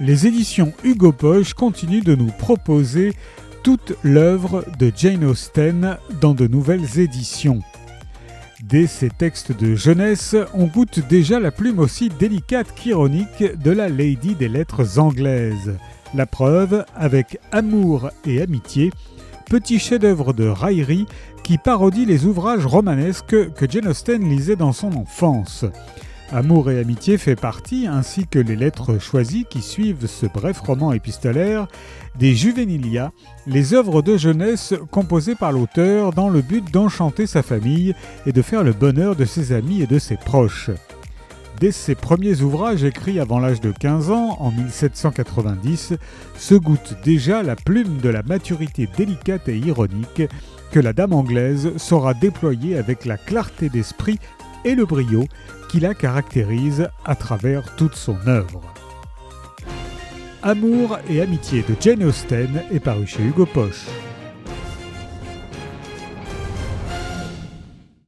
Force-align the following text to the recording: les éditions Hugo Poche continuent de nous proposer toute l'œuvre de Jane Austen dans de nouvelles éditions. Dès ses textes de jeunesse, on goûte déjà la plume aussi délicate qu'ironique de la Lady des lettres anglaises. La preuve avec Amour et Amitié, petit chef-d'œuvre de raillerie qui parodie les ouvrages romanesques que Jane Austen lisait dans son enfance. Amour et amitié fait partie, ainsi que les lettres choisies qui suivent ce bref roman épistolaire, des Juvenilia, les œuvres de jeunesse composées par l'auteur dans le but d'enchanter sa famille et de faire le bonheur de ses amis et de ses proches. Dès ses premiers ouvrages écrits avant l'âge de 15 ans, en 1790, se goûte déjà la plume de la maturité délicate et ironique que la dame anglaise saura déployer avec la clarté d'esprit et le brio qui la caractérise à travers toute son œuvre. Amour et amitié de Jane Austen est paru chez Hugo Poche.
les 0.00 0.26
éditions 0.26 0.72
Hugo 0.82 1.12
Poche 1.12 1.52
continuent 1.52 2.02
de 2.02 2.14
nous 2.14 2.32
proposer 2.32 3.12
toute 3.62 3.92
l'œuvre 4.02 4.64
de 4.78 4.90
Jane 4.96 5.24
Austen 5.24 5.98
dans 6.20 6.32
de 6.32 6.46
nouvelles 6.46 6.98
éditions. 6.98 7.60
Dès 8.62 8.86
ses 8.86 9.10
textes 9.10 9.52
de 9.52 9.74
jeunesse, 9.74 10.34
on 10.54 10.66
goûte 10.66 11.00
déjà 11.08 11.38
la 11.38 11.50
plume 11.50 11.78
aussi 11.78 12.08
délicate 12.08 12.74
qu'ironique 12.74 13.44
de 13.62 13.70
la 13.70 13.88
Lady 13.88 14.34
des 14.34 14.48
lettres 14.48 14.98
anglaises. 14.98 15.76
La 16.14 16.26
preuve 16.26 16.84
avec 16.96 17.38
Amour 17.52 18.10
et 18.26 18.40
Amitié, 18.40 18.90
petit 19.46 19.78
chef-d'œuvre 19.78 20.32
de 20.32 20.46
raillerie 20.46 21.06
qui 21.44 21.58
parodie 21.58 22.06
les 22.06 22.24
ouvrages 22.24 22.66
romanesques 22.66 23.52
que 23.52 23.70
Jane 23.70 23.88
Austen 23.88 24.28
lisait 24.28 24.56
dans 24.56 24.72
son 24.72 24.94
enfance. 24.94 25.66
Amour 26.32 26.70
et 26.70 26.78
amitié 26.78 27.18
fait 27.18 27.34
partie, 27.34 27.88
ainsi 27.88 28.24
que 28.28 28.38
les 28.38 28.54
lettres 28.54 29.00
choisies 29.00 29.46
qui 29.50 29.62
suivent 29.62 30.06
ce 30.06 30.26
bref 30.26 30.60
roman 30.60 30.92
épistolaire, 30.92 31.66
des 32.20 32.36
Juvenilia, 32.36 33.10
les 33.48 33.74
œuvres 33.74 34.00
de 34.00 34.16
jeunesse 34.16 34.74
composées 34.92 35.34
par 35.34 35.50
l'auteur 35.50 36.12
dans 36.12 36.28
le 36.28 36.40
but 36.40 36.70
d'enchanter 36.70 37.26
sa 37.26 37.42
famille 37.42 37.96
et 38.26 38.32
de 38.32 38.42
faire 38.42 38.62
le 38.62 38.72
bonheur 38.72 39.16
de 39.16 39.24
ses 39.24 39.50
amis 39.50 39.82
et 39.82 39.88
de 39.88 39.98
ses 39.98 40.16
proches. 40.16 40.70
Dès 41.58 41.72
ses 41.72 41.96
premiers 41.96 42.42
ouvrages 42.42 42.84
écrits 42.84 43.18
avant 43.18 43.40
l'âge 43.40 43.60
de 43.60 43.72
15 43.72 44.12
ans, 44.12 44.36
en 44.38 44.52
1790, 44.52 45.94
se 46.38 46.54
goûte 46.54 46.94
déjà 47.04 47.42
la 47.42 47.56
plume 47.56 47.98
de 47.98 48.08
la 48.08 48.22
maturité 48.22 48.88
délicate 48.96 49.48
et 49.48 49.58
ironique 49.58 50.22
que 50.70 50.78
la 50.78 50.92
dame 50.92 51.12
anglaise 51.12 51.76
saura 51.76 52.14
déployer 52.14 52.78
avec 52.78 53.04
la 53.04 53.16
clarté 53.16 53.68
d'esprit 53.68 54.20
et 54.64 54.74
le 54.74 54.84
brio 54.84 55.24
qui 55.68 55.80
la 55.80 55.94
caractérise 55.94 56.88
à 57.04 57.14
travers 57.14 57.76
toute 57.76 57.94
son 57.94 58.16
œuvre. 58.26 58.60
Amour 60.42 60.98
et 61.08 61.20
amitié 61.20 61.62
de 61.62 61.76
Jane 61.80 62.02
Austen 62.04 62.62
est 62.72 62.80
paru 62.80 63.06
chez 63.06 63.22
Hugo 63.22 63.46
Poche. 63.46 63.86